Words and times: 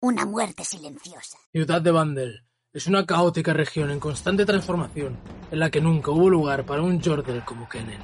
Una 0.00 0.24
muerte 0.24 0.62
silenciosa. 0.62 1.38
Ciudad 1.50 1.82
de 1.82 1.90
Vandel 1.90 2.44
es 2.72 2.86
una 2.86 3.04
caótica 3.04 3.52
región 3.52 3.90
en 3.90 3.98
constante 3.98 4.46
transformación 4.46 5.16
en 5.50 5.58
la 5.58 5.72
que 5.72 5.80
nunca 5.80 6.12
hubo 6.12 6.30
lugar 6.30 6.64
para 6.64 6.82
un 6.82 7.02
Jordel 7.02 7.44
como 7.44 7.68
Kennen. 7.68 7.98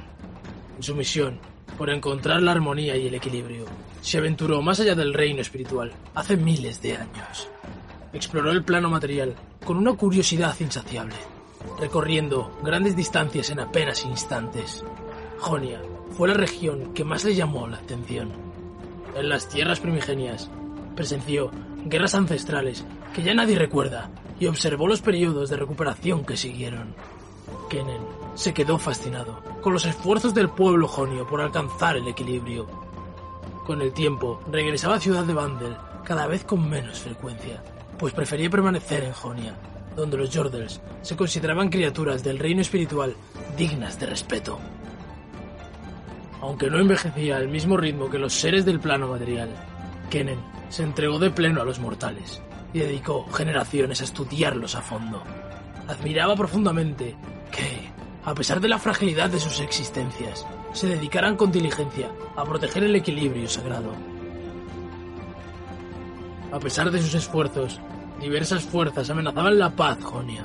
En 0.77 0.83
su 0.83 0.97
misión, 0.97 1.39
por 1.79 1.91
encontrar 1.91 2.43
la 2.43 2.51
armonía 2.51 2.97
y 2.97 3.07
el 3.07 3.15
equilibrio, 3.15 3.67
se 4.01 4.19
aventuró 4.19 4.61
más 4.61 4.81
allá 4.81 4.97
del 4.97 5.15
reino 5.15 5.41
espiritual 5.41 5.93
hace 6.17 6.37
miles 6.37 6.83
de 6.83 6.97
años. 6.97 7.49
Exploró 8.13 8.51
el 8.51 8.65
plano 8.65 8.91
material 8.91 9.37
con 9.65 9.77
una 9.77 9.93
curiosidad 9.93 10.57
insaciable, 10.59 11.15
recorriendo 11.79 12.59
grandes 12.65 12.97
distancias 12.97 13.51
en 13.51 13.61
apenas 13.61 14.05
instantes. 14.05 14.85
Jonia 15.39 15.81
fue 16.11 16.27
la 16.27 16.35
región 16.35 16.93
que 16.93 17.05
más 17.05 17.25
le 17.25 17.37
llamó 17.37 17.69
la 17.69 17.77
atención. 17.77 18.33
En 19.15 19.29
las 19.29 19.49
tierras 19.49 19.79
primigenias, 19.79 20.51
presenció 20.95 21.51
guerras 21.85 22.15
ancestrales 22.15 22.85
que 23.15 23.23
ya 23.23 23.35
nadie 23.35 23.59
recuerda 23.59 24.11
y 24.39 24.47
observó 24.47 24.89
los 24.89 25.01
periodos 25.01 25.51
de 25.51 25.57
recuperación 25.57 26.25
que 26.25 26.37
siguieron. 26.37 26.95
Kennen 27.69 28.03
se 28.35 28.53
quedó 28.53 28.79
fascinado 28.79 29.41
con 29.61 29.73
los 29.73 29.87
esfuerzos 29.87 30.35
del 30.35 30.49
pueblo 30.51 30.89
jonio 30.89 31.27
por 31.27 31.41
alcanzar 31.41 31.97
el 31.97 32.09
equilibrio. 32.09 32.67
Con 33.67 33.81
el 33.81 33.93
tiempo, 33.93 34.41
regresaba 34.51 34.97
a 34.97 35.01
Ciudad 35.01 35.25
de 35.25 35.35
Vandel 35.35 35.77
cada 36.05 36.27
vez 36.27 36.45
con 36.45 36.69
menos 36.69 37.01
frecuencia, 37.01 37.63
pues 37.99 38.13
prefería 38.13 38.51
permanecer 38.51 39.05
en 39.05 39.13
Jonia, 39.13 39.55
donde 39.97 40.19
los 40.19 40.35
Jordels 40.35 40.81
se 41.03 41.17
consideraban 41.17 41.71
criaturas 41.71 42.23
del 42.23 42.39
reino 42.39 42.61
espiritual 42.61 43.15
dignas 43.57 43.99
de 43.99 44.07
respeto. 44.07 44.59
Aunque 46.43 46.69
no 46.69 46.79
envejecía 46.79 47.37
al 47.37 47.49
mismo 47.49 47.77
ritmo 47.77 48.11
que 48.11 48.19
los 48.19 48.35
seres 48.35 48.67
del 48.67 48.81
plano 48.81 49.09
material, 49.09 49.49
Kennen 50.11 50.54
se 50.75 50.83
entregó 50.83 51.21
de 51.21 51.31
pleno 51.31 51.63
a 51.63 51.65
los 51.65 51.79
mortales 51.79 52.43
y 52.73 52.81
dedicó 52.81 53.25
generaciones 53.33 54.01
a 54.01 54.05
estudiarlos 54.05 54.75
a 54.75 54.83
fondo. 54.83 55.23
Admiraba 55.87 56.35
profundamente 56.35 57.15
que, 57.53 57.91
a 58.25 58.35
pesar 58.35 58.61
de 58.61 58.67
la 58.67 58.81
fragilidad 58.81 59.31
de 59.31 59.39
sus 59.39 59.61
existencias, 59.61 60.45
se 60.73 60.89
dedicaran 60.89 61.37
con 61.37 61.53
diligencia 61.53 62.11
a 62.35 62.43
proteger 62.45 62.83
el 62.83 62.97
equilibrio 62.97 63.49
sagrado. 63.49 63.93
A 66.51 66.59
pesar 66.59 66.91
de 66.91 67.01
sus 67.01 67.15
esfuerzos, 67.15 67.79
diversas 68.21 68.65
fuerzas 68.65 69.09
amenazaban 69.09 69.61
la 69.61 69.71
paz 69.77 70.03
jonia. 70.03 70.45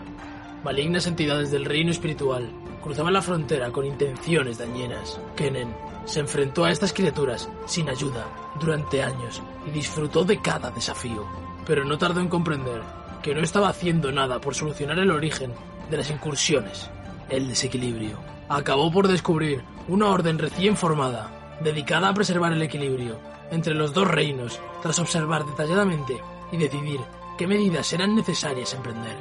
Malignas 0.64 1.08
entidades 1.08 1.50
del 1.50 1.66
reino 1.66 1.90
espiritual 1.90 2.52
cruzaban 2.82 3.14
la 3.14 3.22
frontera 3.22 3.72
con 3.72 3.86
intenciones 3.86 4.58
dañinas. 4.58 5.20
Kennen 5.36 5.74
se 6.06 6.20
enfrentó 6.20 6.66
a 6.66 6.72
estas 6.72 6.94
criaturas 6.94 7.50
sin 7.66 7.90
ayuda 7.90 8.26
durante 8.60 9.04
años 9.04 9.42
y 9.68 9.72
disfrutó 9.72 10.24
de 10.24 10.42
cada 10.42 10.72
desafío, 10.72 11.26
pero 11.66 11.86
no 11.86 11.98
tardó 11.98 12.20
en 12.20 12.30
comprender 12.30 12.82
que 13.22 13.36
no 13.36 13.42
estaba 13.42 13.70
haciendo 13.70 14.12
nada 14.12 14.40
por 14.40 14.56
solucionar 14.56 14.98
el 15.00 15.12
origen 15.12 15.54
de 15.90 15.98
las 15.98 16.10
incursiones, 16.10 16.90
el 17.30 17.48
desequilibrio. 17.48 18.18
Acabó 18.48 18.92
por 18.92 19.08
descubrir 19.08 19.64
una 19.88 20.08
orden 20.08 20.40
recién 20.40 20.76
formada, 20.76 21.58
dedicada 21.62 22.10
a 22.10 22.14
preservar 22.14 22.54
el 22.54 22.62
equilibrio 22.62 23.20
entre 23.52 23.74
los 23.74 23.94
dos 23.94 24.08
reinos, 24.08 24.60
tras 24.82 25.00
observar 25.00 25.46
detalladamente 25.46 26.20
y 26.52 26.58
decidir 26.58 27.00
qué 27.38 27.48
medidas 27.48 27.92
eran 27.94 28.16
necesarias 28.16 28.74
emprender. 28.74 29.16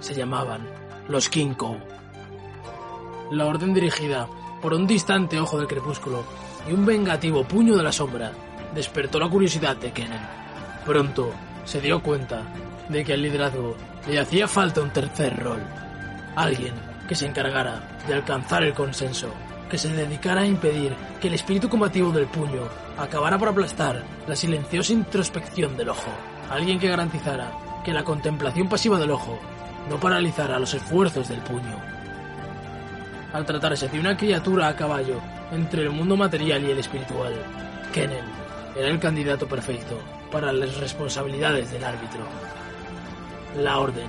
Se 0.00 0.14
llamaban 0.14 0.68
los 1.08 1.28
Kinkou. 1.28 1.76
La 3.30 3.46
orden 3.46 3.72
dirigida 3.72 4.26
por 4.60 4.74
un 4.74 4.88
distante 4.88 5.38
ojo 5.38 5.56
del 5.56 5.68
crepúsculo 5.68 6.24
y 6.68 6.72
un 6.72 6.84
vengativo 6.84 7.44
puño 7.44 7.76
de 7.76 7.84
la 7.84 7.92
sombra 7.92 8.32
despertó 8.74 9.20
la 9.20 9.28
curiosidad 9.28 9.76
de 9.76 9.92
Kennen. 9.92 10.20
Pronto 10.84 11.32
se 11.64 11.80
dio 11.80 12.02
cuenta 12.02 12.42
de 12.88 13.04
que 13.04 13.12
al 13.12 13.22
liderazgo 13.22 13.76
le 14.08 14.18
hacía 14.18 14.48
falta 14.48 14.80
un 14.80 14.90
tercer 14.90 15.38
rol. 15.38 15.60
Alguien 16.34 16.74
que 17.08 17.14
se 17.14 17.26
encargara 17.26 18.00
de 18.08 18.14
alcanzar 18.14 18.64
el 18.64 18.74
consenso, 18.74 19.28
que 19.70 19.78
se 19.78 19.92
dedicara 19.92 20.40
a 20.40 20.46
impedir 20.46 20.96
que 21.20 21.28
el 21.28 21.34
espíritu 21.34 21.68
combativo 21.68 22.10
del 22.10 22.26
puño 22.26 22.62
acabara 22.98 23.38
por 23.38 23.48
aplastar 23.48 24.02
la 24.26 24.34
silenciosa 24.34 24.92
introspección 24.92 25.76
del 25.76 25.90
ojo. 25.90 26.10
Alguien 26.50 26.80
que 26.80 26.88
garantizara 26.88 27.52
que 27.84 27.92
la 27.92 28.02
contemplación 28.02 28.68
pasiva 28.68 28.98
del 28.98 29.12
ojo 29.12 29.38
no 29.88 30.00
paralizara 30.00 30.58
los 30.58 30.74
esfuerzos 30.74 31.28
del 31.28 31.40
puño. 31.42 31.99
Al 33.32 33.46
tratarse 33.46 33.88
de 33.88 34.00
una 34.00 34.16
criatura 34.16 34.68
a 34.68 34.76
caballo 34.76 35.20
entre 35.52 35.82
el 35.82 35.90
mundo 35.90 36.16
material 36.16 36.64
y 36.64 36.70
el 36.72 36.78
espiritual, 36.78 37.32
Kennen 37.92 38.24
era 38.76 38.88
el 38.88 38.98
candidato 38.98 39.46
perfecto 39.46 39.98
para 40.32 40.52
las 40.52 40.76
responsabilidades 40.78 41.70
del 41.70 41.84
árbitro. 41.84 42.20
La 43.56 43.78
Orden 43.78 44.08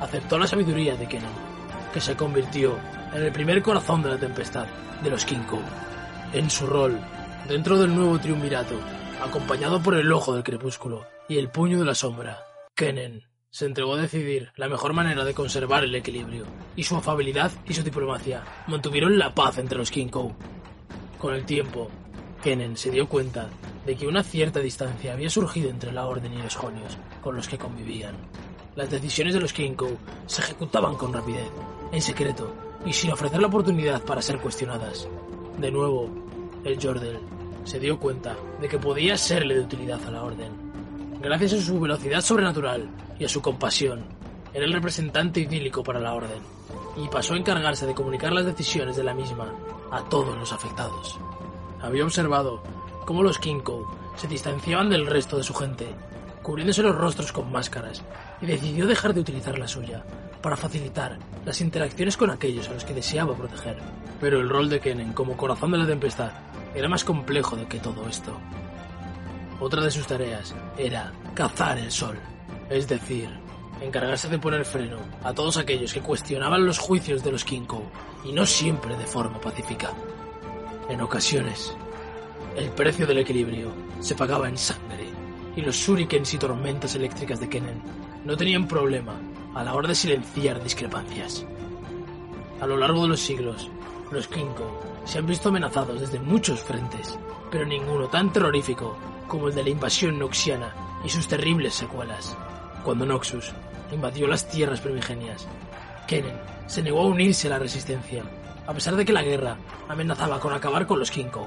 aceptó 0.00 0.38
la 0.38 0.46
sabiduría 0.46 0.96
de 0.96 1.06
Kennen, 1.06 1.30
que 1.92 2.00
se 2.00 2.16
convirtió 2.16 2.78
en 3.12 3.22
el 3.22 3.32
primer 3.32 3.62
corazón 3.62 4.02
de 4.02 4.10
la 4.10 4.18
tempestad 4.18 4.66
de 5.02 5.10
los 5.10 5.24
Kinkou. 5.24 5.60
En 6.32 6.48
su 6.48 6.66
rol, 6.66 6.98
dentro 7.46 7.78
del 7.78 7.94
nuevo 7.94 8.18
triunvirato, 8.18 8.74
acompañado 9.22 9.82
por 9.82 9.94
el 9.94 10.10
ojo 10.10 10.32
del 10.34 10.44
crepúsculo 10.44 11.06
y 11.28 11.36
el 11.36 11.50
puño 11.50 11.78
de 11.78 11.84
la 11.84 11.94
sombra, 11.94 12.38
Kennen 12.74 13.31
se 13.52 13.66
entregó 13.66 13.94
a 13.94 14.00
decidir 14.00 14.50
la 14.56 14.66
mejor 14.66 14.94
manera 14.94 15.26
de 15.26 15.34
conservar 15.34 15.84
el 15.84 15.94
equilibrio, 15.94 16.46
y 16.74 16.84
su 16.84 16.96
afabilidad 16.96 17.52
y 17.66 17.74
su 17.74 17.82
diplomacia 17.82 18.42
mantuvieron 18.66 19.18
la 19.18 19.34
paz 19.34 19.58
entre 19.58 19.76
los 19.76 19.90
Kinkou. 19.90 20.32
Con 21.18 21.34
el 21.34 21.44
tiempo, 21.44 21.90
Kennen 22.42 22.78
se 22.78 22.90
dio 22.90 23.06
cuenta 23.06 23.50
de 23.84 23.94
que 23.94 24.06
una 24.06 24.22
cierta 24.22 24.60
distancia 24.60 25.12
había 25.12 25.28
surgido 25.28 25.68
entre 25.68 25.92
la 25.92 26.06
Orden 26.06 26.32
y 26.32 26.42
los 26.42 26.56
Jonios 26.56 26.96
con 27.20 27.36
los 27.36 27.46
que 27.46 27.58
convivían. 27.58 28.16
Las 28.74 28.90
decisiones 28.90 29.34
de 29.34 29.40
los 29.40 29.52
Kinkou 29.52 29.98
se 30.26 30.40
ejecutaban 30.40 30.96
con 30.96 31.12
rapidez, 31.12 31.50
en 31.92 32.00
secreto 32.00 32.54
y 32.86 32.94
sin 32.94 33.12
ofrecer 33.12 33.38
la 33.38 33.48
oportunidad 33.48 34.02
para 34.02 34.22
ser 34.22 34.38
cuestionadas. 34.38 35.06
De 35.58 35.70
nuevo, 35.70 36.08
el 36.64 36.82
Jordel 36.82 37.18
se 37.64 37.78
dio 37.78 37.98
cuenta 37.98 38.34
de 38.62 38.68
que 38.68 38.78
podía 38.78 39.18
serle 39.18 39.56
de 39.56 39.60
utilidad 39.60 40.02
a 40.06 40.10
la 40.10 40.22
Orden. 40.22 40.61
Gracias 41.22 41.52
a 41.52 41.60
su 41.60 41.78
velocidad 41.78 42.20
sobrenatural 42.20 42.90
y 43.16 43.24
a 43.24 43.28
su 43.28 43.40
compasión, 43.40 44.04
era 44.52 44.64
el 44.64 44.72
representante 44.72 45.38
idílico 45.38 45.84
para 45.84 46.00
la 46.00 46.14
Orden, 46.14 46.42
y 46.96 47.06
pasó 47.06 47.34
a 47.34 47.36
encargarse 47.36 47.86
de 47.86 47.94
comunicar 47.94 48.32
las 48.32 48.44
decisiones 48.44 48.96
de 48.96 49.04
la 49.04 49.14
misma 49.14 49.54
a 49.92 50.02
todos 50.08 50.36
los 50.36 50.52
afectados. 50.52 51.20
Había 51.80 52.02
observado 52.02 52.60
cómo 53.06 53.22
los 53.22 53.38
Kinkou 53.38 53.86
se 54.16 54.26
distanciaban 54.26 54.90
del 54.90 55.06
resto 55.06 55.36
de 55.36 55.44
su 55.44 55.54
gente, 55.54 55.86
cubriéndose 56.42 56.82
los 56.82 56.96
rostros 56.96 57.30
con 57.30 57.52
máscaras, 57.52 58.02
y 58.40 58.46
decidió 58.46 58.88
dejar 58.88 59.14
de 59.14 59.20
utilizar 59.20 59.56
la 59.60 59.68
suya 59.68 60.04
para 60.42 60.56
facilitar 60.56 61.20
las 61.44 61.60
interacciones 61.60 62.16
con 62.16 62.30
aquellos 62.30 62.68
a 62.68 62.74
los 62.74 62.84
que 62.84 62.94
deseaba 62.94 63.36
proteger. 63.36 63.78
Pero 64.20 64.40
el 64.40 64.48
rol 64.48 64.68
de 64.68 64.80
Kennen 64.80 65.12
como 65.12 65.36
corazón 65.36 65.70
de 65.70 65.78
la 65.78 65.86
tempestad 65.86 66.32
era 66.74 66.88
más 66.88 67.04
complejo 67.04 67.54
de 67.54 67.66
que 67.66 67.78
todo 67.78 68.08
esto. 68.08 68.36
Otra 69.62 69.80
de 69.80 69.92
sus 69.92 70.08
tareas 70.08 70.52
era 70.76 71.12
cazar 71.34 71.78
el 71.78 71.92
sol, 71.92 72.18
es 72.68 72.88
decir, 72.88 73.28
encargarse 73.80 74.26
de 74.26 74.40
poner 74.40 74.64
freno 74.64 74.98
a 75.22 75.32
todos 75.32 75.56
aquellos 75.56 75.94
que 75.94 76.00
cuestionaban 76.00 76.66
los 76.66 76.80
juicios 76.80 77.22
de 77.22 77.30
los 77.30 77.44
Kinkou, 77.44 77.84
y 78.24 78.32
no 78.32 78.44
siempre 78.44 78.96
de 78.96 79.06
forma 79.06 79.40
pacífica. 79.40 79.92
En 80.88 81.00
ocasiones, 81.00 81.76
el 82.56 82.70
precio 82.70 83.06
del 83.06 83.18
equilibrio 83.18 83.70
se 84.00 84.16
pagaba 84.16 84.48
en 84.48 84.58
sangre, 84.58 85.06
y 85.54 85.60
los 85.60 85.76
shurikens 85.76 86.34
y 86.34 86.38
tormentas 86.38 86.96
eléctricas 86.96 87.38
de 87.38 87.48
Kennen 87.48 87.80
no 88.24 88.36
tenían 88.36 88.66
problema 88.66 89.14
a 89.54 89.62
la 89.62 89.74
hora 89.74 89.86
de 89.86 89.94
silenciar 89.94 90.60
discrepancias. 90.60 91.46
A 92.60 92.66
lo 92.66 92.76
largo 92.76 93.02
de 93.02 93.10
los 93.10 93.20
siglos, 93.20 93.70
los 94.12 94.28
Kinkou 94.28 94.70
se 95.04 95.18
han 95.18 95.26
visto 95.26 95.48
amenazados 95.48 96.00
desde 96.00 96.20
muchos 96.20 96.60
frentes, 96.60 97.18
pero 97.50 97.66
ninguno 97.66 98.08
tan 98.08 98.32
terrorífico 98.32 98.96
como 99.26 99.48
el 99.48 99.54
de 99.54 99.64
la 99.64 99.70
invasión 99.70 100.18
noxiana 100.18 100.74
y 101.04 101.08
sus 101.08 101.26
terribles 101.26 101.74
secuelas. 101.74 102.36
Cuando 102.84 103.06
Noxus 103.06 103.52
invadió 103.90 104.26
las 104.26 104.48
tierras 104.48 104.80
primigenias, 104.80 105.48
Kennen 106.06 106.38
se 106.66 106.82
negó 106.82 107.00
a 107.00 107.06
unirse 107.06 107.46
a 107.46 107.50
la 107.50 107.58
resistencia, 107.58 108.24
a 108.66 108.74
pesar 108.74 108.96
de 108.96 109.04
que 109.04 109.12
la 109.12 109.22
guerra 109.22 109.56
amenazaba 109.88 110.40
con 110.40 110.52
acabar 110.52 110.86
con 110.86 110.98
los 110.98 111.10
Kinkou. 111.10 111.46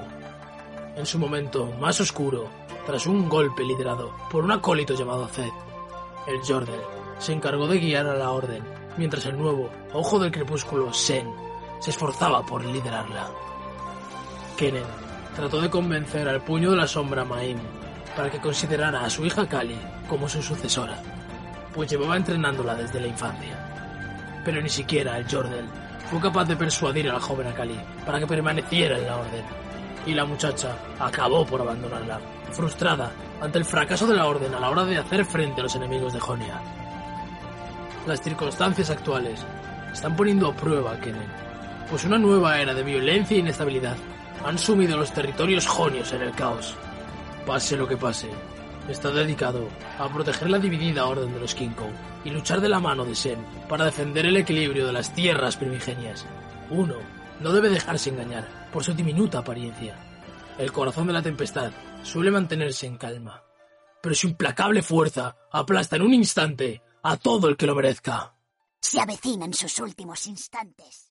En 0.96 1.06
su 1.06 1.18
momento 1.18 1.72
más 1.80 2.00
oscuro, 2.00 2.48
tras 2.86 3.06
un 3.06 3.28
golpe 3.28 3.62
liderado 3.62 4.14
por 4.30 4.44
un 4.44 4.52
acólito 4.52 4.94
llamado 4.94 5.28
Zed, 5.28 5.52
el 6.26 6.40
Jordel 6.46 6.80
se 7.18 7.32
encargó 7.32 7.66
de 7.66 7.78
guiar 7.78 8.06
a 8.06 8.14
la 8.14 8.30
Orden, 8.30 8.62
mientras 8.96 9.26
el 9.26 9.38
nuevo 9.38 9.70
Ojo 9.92 10.18
del 10.18 10.32
Crepúsculo, 10.32 10.92
Sen, 10.92 11.45
se 11.80 11.90
esforzaba 11.90 12.44
por 12.44 12.64
liderarla. 12.64 13.28
Kennen 14.56 14.84
trató 15.34 15.60
de 15.60 15.70
convencer 15.70 16.28
al 16.28 16.42
puño 16.42 16.70
de 16.70 16.76
la 16.76 16.86
sombra 16.86 17.24
Maim 17.24 17.58
para 18.16 18.30
que 18.30 18.40
considerara 18.40 19.04
a 19.04 19.10
su 19.10 19.24
hija 19.26 19.46
Kali 19.46 19.78
como 20.08 20.28
su 20.28 20.42
sucesora, 20.42 20.96
pues 21.74 21.90
llevaba 21.90 22.16
entrenándola 22.16 22.74
desde 22.74 23.00
la 23.00 23.08
infancia. 23.08 24.42
Pero 24.44 24.62
ni 24.62 24.68
siquiera 24.68 25.18
el 25.18 25.30
Jordel 25.30 25.66
fue 26.10 26.20
capaz 26.20 26.44
de 26.44 26.56
persuadir 26.56 27.10
a 27.10 27.14
la 27.14 27.20
joven 27.20 27.48
Akali 27.48 27.78
para 28.04 28.18
que 28.18 28.26
permaneciera 28.26 28.98
en 28.98 29.06
la 29.06 29.16
orden. 29.16 29.44
y 30.06 30.14
la 30.14 30.24
muchacha 30.24 30.76
acabó 31.00 31.44
por 31.44 31.60
abandonarla, 31.60 32.20
frustrada 32.52 33.10
ante 33.40 33.58
el 33.58 33.64
fracaso 33.64 34.06
de 34.06 34.14
la 34.14 34.26
Orden 34.26 34.54
a 34.54 34.60
la 34.60 34.70
hora 34.70 34.84
de 34.84 34.98
hacer 34.98 35.24
frente 35.24 35.60
a 35.60 35.64
los 35.64 35.74
enemigos 35.74 36.12
de 36.12 36.20
Jonia. 36.20 36.60
Las 38.06 38.20
circunstancias 38.22 38.88
actuales 38.88 39.44
están 39.92 40.14
poniendo 40.14 40.48
a 40.48 40.54
prueba 40.54 40.92
a 40.92 41.00
Kennen, 41.00 41.28
pues 41.90 42.04
una 42.04 42.18
nueva 42.18 42.60
era 42.60 42.74
de 42.74 42.82
violencia 42.82 43.36
e 43.36 43.40
inestabilidad 43.40 43.96
han 44.44 44.58
sumido 44.58 44.96
los 44.96 45.12
territorios 45.12 45.66
jonios 45.66 46.12
en 46.12 46.22
el 46.22 46.32
caos. 46.32 46.74
Pase 47.46 47.76
lo 47.76 47.88
que 47.88 47.96
pase, 47.96 48.28
está 48.88 49.10
dedicado 49.10 49.68
a 49.98 50.08
proteger 50.08 50.50
la 50.50 50.58
dividida 50.58 51.06
orden 51.06 51.32
de 51.32 51.40
los 51.40 51.54
Kinkou 51.54 51.90
y 52.24 52.30
luchar 52.30 52.60
de 52.60 52.68
la 52.68 52.80
mano 52.80 53.04
de 53.04 53.14
Sen 53.14 53.44
para 53.68 53.84
defender 53.84 54.26
el 54.26 54.36
equilibrio 54.36 54.86
de 54.86 54.92
las 54.92 55.14
tierras 55.14 55.56
primigenias. 55.56 56.26
Uno 56.70 56.96
no 57.40 57.52
debe 57.52 57.68
dejarse 57.68 58.10
engañar 58.10 58.68
por 58.72 58.84
su 58.84 58.94
diminuta 58.94 59.38
apariencia. 59.38 59.96
El 60.58 60.72
corazón 60.72 61.06
de 61.06 61.12
la 61.12 61.22
tempestad 61.22 61.72
suele 62.02 62.30
mantenerse 62.30 62.86
en 62.86 62.96
calma, 62.96 63.42
pero 64.02 64.14
su 64.14 64.28
implacable 64.28 64.82
fuerza 64.82 65.36
aplasta 65.50 65.96
en 65.96 66.02
un 66.02 66.14
instante 66.14 66.82
a 67.02 67.16
todo 67.16 67.48
el 67.48 67.56
que 67.56 67.66
lo 67.66 67.74
merezca. 67.74 68.34
Se 68.80 69.00
avecinan 69.00 69.52
sus 69.52 69.78
últimos 69.80 70.26
instantes. 70.26 71.04